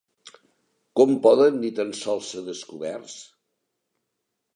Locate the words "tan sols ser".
1.79-2.43